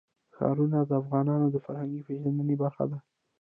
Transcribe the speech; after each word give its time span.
ښارونه 0.35 0.77
د 0.89 0.91
افغانانو 1.01 1.47
د 1.51 1.57
فرهنګي 1.65 2.01
پیژندنې 2.07 2.55
برخه 2.63 2.83
ده. 2.91 2.97